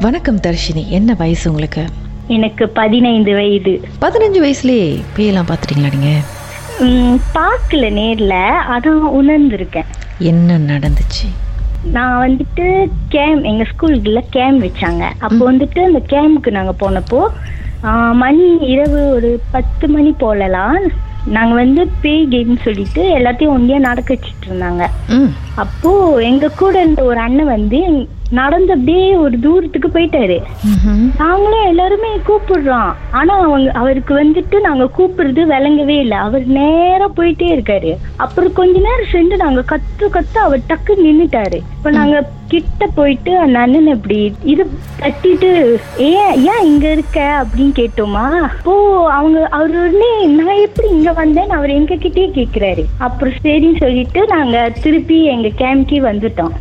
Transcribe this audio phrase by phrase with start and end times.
[0.00, 1.82] வணக்கம் தர்ஷினி என்ன வயசு உங்களுக்கு?
[2.26, 3.72] எனக்கு பதினைந்து வயது.
[4.00, 4.86] பதினஞ்சு வயசுலயே
[5.16, 6.12] பேயெல்லாம் பார்த்துட்டீங்களா நீங்க?
[7.34, 8.34] பார்க்கல நேர்ல
[8.68, 9.88] அதான் உணர்ந்திருக்கேன்.
[10.18, 11.26] என்ன நடந்துச்சு?
[11.92, 12.66] நான் வந்துட்டு
[13.08, 15.10] கேம் எங்க ஸ்கூலுக்குள்ள கேம் வச்சாங்க.
[15.18, 17.20] அப்போ வந்துட்டு அந்த கேமுக்கு நாங்க போனப்போ
[18.14, 20.80] மணி இரவு ஒரு பத்து மணி போலலாம்
[21.26, 24.82] நாங்க வந்து பேய் கேம் சொல்லிட்டு எல்லாத்தையும் ஒண்டியா நடக்க வச்சிட்டு இருந்தாங்க.
[25.08, 25.30] ம்.
[25.54, 25.90] அப்போ
[26.22, 27.80] எங்க கூட இருந்த ஒரு அண்ணன் வந்து
[28.30, 30.36] நடந்து அப்படியே ஒரு தூரத்துக்கு போயிட்டாரு.
[31.18, 32.92] நாங்களும் எல்லாருமே கூப்பிடுறோம்.
[33.10, 36.18] ஆனா அவங்க அவருக்கு வந்துட்டு நாங்க கூப்பிடுறது விளங்கவே இல்லை.
[36.18, 37.96] அவர் நேரா போயிட்டே இருக்காரு.
[38.16, 41.60] அப்புறம் கொஞ்ச நேரம் சென்று நாங்க கத்து கத்து அவர் டக்கு நின்னுட்டாரு.
[41.80, 47.42] இப்ப நாங்க கிட்ட போயிட்டு அந்த அண்ணன் இப்படி இது தட்டிட்டு ஏன் ஏன் இங்க இருக்க?
[47.42, 48.24] அப்படின்னு கேட்டோமா.
[48.40, 48.74] அப்போ
[49.08, 52.84] அவங்க அவர் உடனே நான் எப்படி இங்க வந்தேன்னு அவர் எங்க கிட்டயே கேக்குறாரு.
[52.98, 56.52] அப்புறம் சரின்னு சொல்லிட்டு நாங்க திருப்பி எங்க கேம்கே வந்துட்டோம்.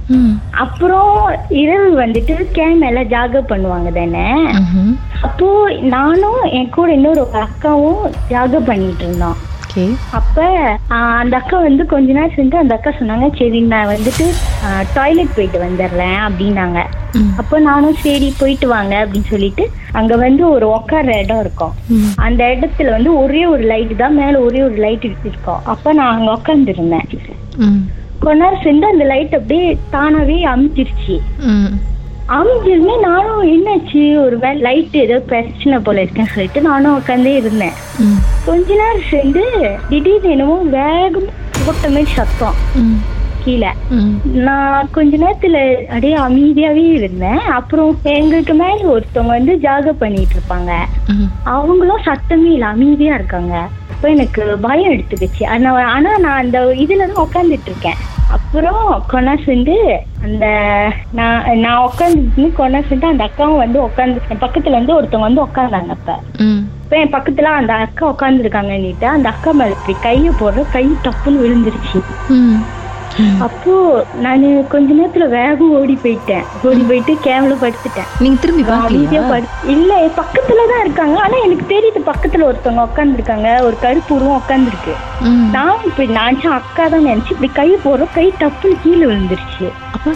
[0.52, 4.28] அப்புறம் இரவு வந்துட்டு கேம் எல்லாம் ஜாக பண்ணுவாங்க தானே.
[5.22, 9.38] அப்போ நானும் என் கூட இன்னொரு அக்காவும் ஜாக பண்ணிட்டு இருந்தோம்.
[9.70, 9.84] ஓகே
[10.18, 10.44] அப்ப
[11.22, 14.26] அந்த அக்கா வந்து கொஞ்ச நேரம் சென்று அந்த அக்கா சொன்னாங்க சரி நான் வந்துட்டு
[14.96, 16.80] டாய்லெட் போயிட்டு வந்துடுறேன் அப்படின்னாங்க.
[17.42, 19.64] அப்போ நானும் சரி போயிட்டு வாங்க அப்படின்னு சொல்லிட்டு
[20.00, 21.76] அங்க வந்து ஒரு உட்கார்ற இடம் இருக்கும்.
[22.26, 25.62] அந்த இடத்துல வந்து ஒரே ஒரு லைட் தான் மேல ஒரே ஒரு லைட் இருக்கும்.
[25.74, 27.08] அப்ப நான் அங்க உட்காந்துருந்தேன்.
[28.24, 31.18] கொஞ்ச நேரம் சென்று அந்த லைட் அப்படியே தானாவே அமுச்சிருச்சு
[32.30, 32.36] ம்.
[32.38, 37.78] அமுச்சிருந்தே நானும் என்னாச்சு ஒரு வேலை லைட் ஏதோ பிரச்சனை போல இருக்குன்னு சொல்லிட்டு நானும் உட்காந்தே இருந்தேன்.
[38.46, 39.44] கொஞ்ச நேரம் சேர்ந்து
[39.90, 41.30] திடீர்னு என்னமோ வேகம்
[41.66, 42.58] போட்ட மாதிரி சத்தம்.
[43.44, 43.72] கீழே.
[44.48, 50.72] நான் கொஞ்ச நேரத்துல அப்படியே அமைதியாவே இருந்தேன் அப்புறம் எங்களுக்கு மேல ஒருத்தவங்க வந்து ஜாக பண்ணிட்டு இருப்பாங்க.
[51.50, 53.56] அவங்களும் சத்தமே இல்ல அமைதியா இருக்காங்க
[53.92, 55.72] அப்ப எனக்கு பயம் எடுத்துக்கிச்சு ஆனா
[56.20, 58.00] நான் அந்த இதுல தான் உட்காந்துட்டு இருக்கேன்
[58.30, 59.76] அப்புறம் கொண்டா சென்று
[60.24, 60.46] அந்த
[61.12, 65.90] நான் நான் உட்காந்து கொண்டா சென்று அந்த அக்காவும் வந்து உட்காந்து என் பக்கத்துல வந்து ஒருத்தவங்க வந்து உட்காந்தாங்க
[65.90, 66.16] அப்ப.
[66.82, 72.00] இப்ப என் பக்கத்துல அந்த அக்கா உட்காந்துருக்காங்கன்னுட்டு அந்த அக்கா மேல கையை போடுற கை டப்புன்னு விழுந்துருச்சு.
[73.46, 73.74] அப்போ
[74.26, 74.44] நான்
[74.74, 76.46] கொஞ்ச நேரத்துல வேகம் ஓடி போயிட்டேன்.
[76.68, 78.10] ஓடி போயிட்டு கேம்ல படுத்துட்டேன்.
[78.24, 81.18] நீங்க திரும்பி அமைதியா படு இல்ல பக்கத்துல தான் இருக்காங்க.
[81.26, 84.96] ஆனா எனக்கு தெரியுது பக்கத்துல ஒருத்தவங்க உட்காந்துருக்காங்க ஒரு கருப்பு உருவம் உட்காந்துருக்கு.
[85.56, 89.68] நான் இப்படி நினைச்சேன் அக்கா தான் நினைச்சு இப்படி கை போடுறோம் கை டப்புன்னு கீழே விழுந்துருச்சு.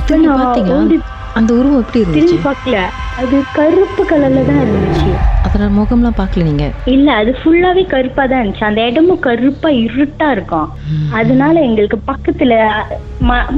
[0.07, 1.01] திரும்பி நான்
[1.39, 2.79] அந்த உருவம் எப்படி திரும்பி இருந்துச்சு பார்க்கல.
[3.21, 5.11] அது கருப்பு கலர்ல தான் இருந்துச்சு.
[5.53, 6.65] அதோட முகம்லாம் பார்க்கல நீங்க?
[6.93, 8.63] இல்ல அது ஃபுல்லாவே கருப்பா தான் இருந்துச்சு.
[8.69, 10.69] அந்த இடமும் கருப்பா இருட்டா இருக்கும்.
[11.19, 12.53] அதனால எங்களுக்கு பக்கத்துல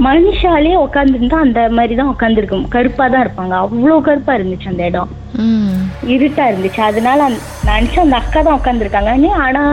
[0.08, 3.54] மனுஷாலே உட்காந்துருந்தா அந்த மாதிரி தான் உட்காந்துருக்கும் கருப்பா தான் இருப்பாங்க.
[3.66, 5.14] அவ்வளவு கருப்பா இருந்துச்சு அந்த இடம்.
[6.16, 6.82] இருட்டா இருந்துச்சு.
[6.90, 7.30] அதனால
[7.70, 9.64] நினைச்சேன் அந்த அக்கா தான் உட்காந்துருக்காங்கன்னு ஆனா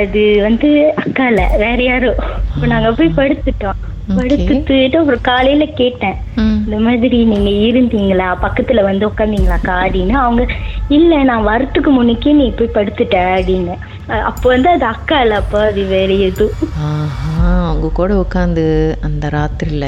[0.00, 0.70] அது வந்து
[1.04, 2.12] அக்கா இல்ல வேற யாரோ.
[2.54, 3.80] இப்ப நாங்க போய் படுத்துட்டோம்.
[4.16, 6.16] படுத்துட்டு அப்புறம் காலையில கேட்டேன்.
[6.60, 8.28] இந்த மாதிரி நீங்க இருந்தீங்களா?
[8.44, 10.42] பக்கத்துல வந்து உட்காந்தீங்களாக்கா அப்படின்னு அவங்க
[10.90, 13.74] இல்ல நான் வரத்துக்கு முன்னுக்கே நீ போய் படுத்துட்ட அப்படின்னு.
[14.28, 16.46] அப்போ வந்து அது அக்கா இல்ல அப்போ அது வேற எது.
[16.86, 17.28] ஆஹா
[17.72, 18.64] உங்க கூட உட்காந்து
[19.02, 19.86] அந்த ராத்திரில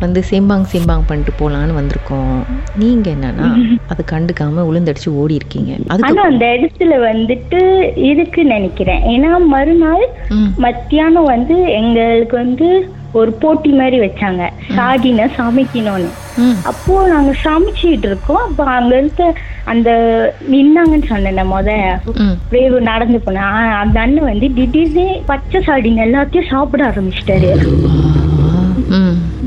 [0.00, 2.36] வந்து சிம்பாங் சிம்பாங் பண்ணிட்டு போலான்னு வந்திருக்கோம்.
[2.74, 3.46] நீங்க என்னன்னா
[3.92, 5.72] அது கண்டுக்காம உளுந்தடிச்சு ஓடி இருக்கீங்க.
[6.06, 7.60] ஆனா அந்த இடத்துல வந்துட்டு
[8.10, 9.02] இருக்குன்னு நினைக்கிறேன்.
[9.14, 10.06] ஏன்னா மறுநாள்.
[10.66, 12.68] மத்தியானம் வந்து எங்களுக்கு வந்து
[13.18, 14.42] ஒரு போட்டி மாதிரி வச்சாங்க.
[14.76, 16.10] சாடின சமைக்கணும்னு.
[16.70, 18.42] அப்போ நாங்க சமைச்சிட்டு இருக்கோம்.
[18.46, 19.22] அப்ப அங்க இருக்க
[19.72, 19.90] அந்த
[20.54, 21.70] நின்னாங்கன்னு சொன்னேன் முத.
[22.52, 23.46] வேவு நடந்து போன.
[23.82, 27.52] அந்த அண்ணன் வந்து திடீர்னு பச்சை சாடின் எல்லாத்தையும் சாப்பிட ஆரம்பிச்சிட்டாரு.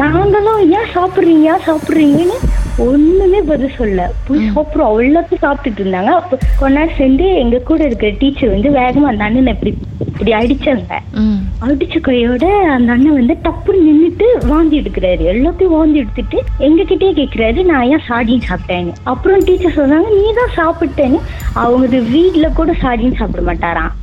[0.01, 1.49] நாங்களும் ஏன் சாப்பிடுறீங்க?
[1.67, 2.37] சாப்பிடுறீங்கன்னு
[2.87, 4.93] ஒண்ணுமே பதில் சொல்ல போய் சாப்பிடுறோம்.
[5.07, 6.11] எல்லாத்தையும் சாப்பிட்டுட்டு இருந்தாங்க.
[6.19, 9.73] அப்ப கொஞ்ச நேரம் சேர்ந்து எங்க கூட இருக்கிற டீச்சர் வந்து வேகமா அந்த அண்ணனை இப்படி
[10.07, 10.97] இப்படி அடிச்சாங்க.
[11.65, 12.45] அடிச்ச கையோட
[12.75, 15.23] அந்த அண்ணன் வந்து டப்புன்னு நின்னுட்டு வாந்தி எடுக்கிறாரு.
[15.33, 16.37] எல்லாத்தையும் வாந்தி எடுத்துட்டு
[16.67, 18.93] எங்க கிட்டயே கேக்குறாரு நான் ஏன் சாடின்னு சாப்பிட்டேன்னு?
[19.13, 21.19] அப்புறம் டீச்சர் சொன்னாங்க நீ தான் சாப்பிட்டேன்னு.
[21.63, 23.95] அவங்க வீட்ல கூட சாடின்னு சாப்பிட மாட்டாராம்.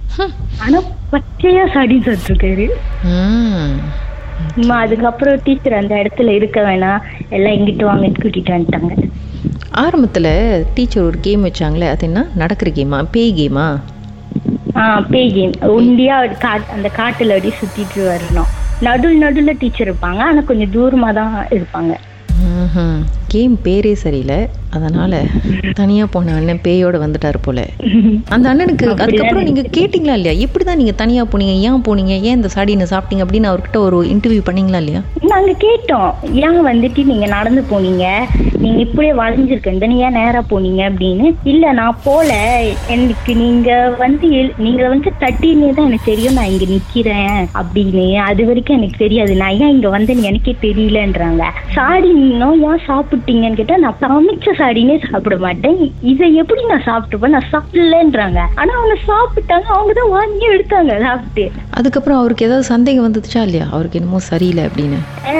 [0.64, 0.80] ஆனா
[1.14, 2.68] பச்சையா சாடின்னு சாப்பிட்டுருக்காரு.
[4.60, 7.00] அம்மா, அதுக்கப்புறம் டீச்சர் அந்த இடத்துல இருக்க வேணாம்.
[7.28, 9.10] எல்லாம் எங்கிட்டு வாங்கன்னு கூட்டிட்டு வந்துட்டாங்க.
[9.74, 10.28] ஆரம்பத்துல
[10.74, 12.26] டீச்சர் ஒரு கேம் வச்சாங்களே அது என்ன?
[12.34, 13.80] நடக்கிற கேமா பேய் கேமா
[14.74, 18.48] ஆஹ் பேய் கேம் ஒண்டியா ஒரு கா- அந்த காட்டுல அப்படியே சுத்திட்டு வரணும்.
[18.80, 20.18] நடுவில் நடுவுல டீச்சர் இருப்பாங்க.
[20.18, 21.96] ஆனா கொஞ்சம் தூரமா தான் இருப்பாங்க
[23.28, 24.38] கேம் பேரே சரியில்லை.
[24.70, 25.20] அதனால
[25.74, 27.58] தனியா போன அண்ணன் பேயோட வந்துட்டாரு போல.
[28.28, 30.46] அந்த அண்ணனுக்கு அதுக்கப்புறம் நீங்க கேட்டீங்களா இல்லையா?
[30.46, 32.14] எப்படிதான் நீங்க தனியா போனீங்க ஏன் போனீங்க?
[32.28, 35.00] ஏன் இந்த சாடினை சாப்பிட்டீங்க அப்படின்னு அவர்கிட்ட ஒரு இன்டர்வியூ பண்ணீங்களா இல்லையா?
[35.32, 36.10] நாங்க கேட்டோம்.
[36.46, 38.04] ஏன் வந்துட்டு நீங்க நடந்து போனீங்க?
[38.58, 41.26] நீங்க இப்படியே வளைஞ்சிருக்க நீ ஏன் நேரா போனீங்க அப்படின்னு.
[41.44, 42.30] இல்ல நான் போல.
[42.88, 44.28] எனக்கு நீங்க வந்து
[44.58, 46.34] நீங்க வந்து தட்டினே தான் எனக்கு தெரியும்.
[46.34, 48.06] நான் இங்க நிக்கிறேன் அப்படின்னு.
[48.28, 49.34] அது வரைக்கும் எனக்கு தெரியாது.
[49.34, 51.44] நான் ஏன் இங்க வந்தேன்னு எனக்கே தெரியலன்றாங்க.
[51.74, 55.78] சாடி நீங்களும் ஏன் சாப்பிடு சாப்பிட்டீங்கன்னு கேட்டா நான் சமைச்ச சாடினே சாப்பிட மாட்டேன்.
[56.02, 57.34] இதை எப்படி நான் சாப்பிட்டுப்பேன்?
[57.36, 58.40] நான் சாப்பிடலன்றாங்க.
[58.54, 59.66] ஆனா அவங்க சாப்பிட்டாங்க.
[59.76, 61.44] அவங்க தான் வாங்கி எடுத்தாங்க சாப்பிட்டு.
[61.70, 63.66] அதுக்கப்புறம் அவருக்கு ஏதாவது சந்தேகம் வந்துச்சா இல்லையா?
[63.72, 64.98] அவருக்கு என்னமோ சரியில்லை அப்படின்னு.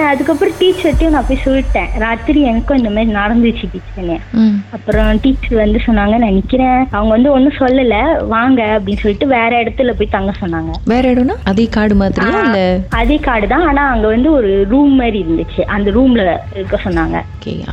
[0.09, 1.89] அதுக்கப்புறம் டீச்சர்ட்டையும் நான் போய் சொல்லிட்டேன்.
[1.97, 4.55] ராத்திரி எனக்கும் இந்த மாதிரி நடந்துச்சு டீச்சர்னு ம்.
[4.71, 6.81] அப்புறம் டீச்சர் வந்து சொன்னாங்க நான் நிக்கிறேன்.
[6.91, 7.95] அவங்க வந்து ஒன்றும் சொல்லல.
[8.27, 10.71] வாங்க அப்படின்னு சொல்லிட்டு வேற இடத்துல போய் தங்க சொன்னாங்க.
[10.85, 11.37] வேற இடம்னா?
[11.43, 12.61] அதே காடு மாதிரியா இல்ல?
[13.01, 13.67] அதே காடு தான்.
[13.67, 15.61] ஆனா அங்க வந்து ஒரு ரூம் மாதிரி இருந்துச்சு.
[15.75, 16.23] அந்த ரூம்ல
[16.55, 17.17] இருக்க சொன்னாங்க.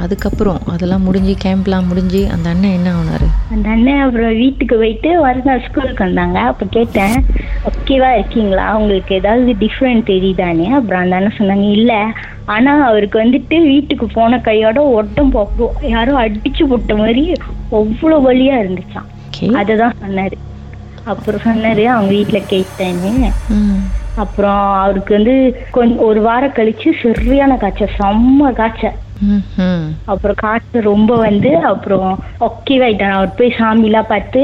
[0.04, 3.26] அதுக்கப்புறம் அதெல்லாம் முடிஞ்சு கேம்ப்லாம் முடிஞ்சு அந்த அண்ணன் என்ன ஆனாரு?
[3.54, 6.38] அந்த அண்ணன் அப்புறம் வீட்டுக்கு போயிட்டு மறுநாள் ஸ்கூலுக்கு வந்தாங்க.
[6.50, 7.16] அப்ப கேட்டேன்
[7.70, 8.66] ஓகேவா இருக்கீங்களா?
[8.78, 10.68] உங்களுக்கு ஏதாவது டிஃப்ரெண்ட் தெரியுதானே?
[10.78, 11.92] அப்புறம் அந்த அண்ணன் சொன்னாங்க இல்ல.
[12.54, 17.24] ஆனா அவருக்கு வந்துட்டு வீட்டுக்கு போன கையோட ஒட்டம் போப்போம் யாரோ அடிச்சு போட்ட மாதிரி
[17.80, 19.08] அவ்வளவு வலியா இருந்துச்சாம்.
[19.28, 20.38] ஓகே அததான் சொன்னாரு.
[21.12, 23.30] அப்புறம் சொன்னாரு அவங்க வீட்டுல கேட்டேன்னு.
[24.16, 25.34] அப்புறம் அவருக்கு வந்து
[25.76, 28.96] கொஞ்சம் ஒரு வாரம் கழிச்சு சரியான காய்ச்சல் செம்ம காய்ச்சல்.
[30.04, 32.08] அப்புறம் காய்ச்சல் ரொம்ப வந்து அப்புறம்
[32.40, 34.42] ஒக்கே ஆயிட்டார் அவர் போய் சாமிலாம் பார்த்து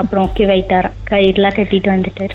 [0.00, 2.34] அப்புறம் ஒக்கே ஆயிட்டாராம் கயிறுலாம் கட்டிட்டு வந்துட்டாரு.